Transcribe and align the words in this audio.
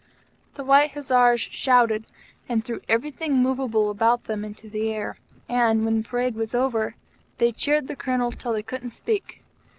The 0.55 0.63
White 0.63 0.93
Hussars 0.93 1.41
shouted, 1.41 2.07
and 2.49 2.65
threw 2.65 2.81
everything 2.89 3.35
movable 3.35 3.91
about 3.91 4.23
them 4.23 4.43
into 4.43 4.67
the 4.67 4.91
air, 4.91 5.17
and 5.47 5.85
when 5.85 6.01
the 6.01 6.09
parade 6.09 6.33
was 6.33 6.55
over, 6.55 6.95
they 7.37 7.51
cheered 7.51 7.87
the 7.87 7.95
Colonel 7.95 8.31
till 8.31 8.53
they 8.53 8.63
couldn't 8.63 8.89
speak. 8.89 9.43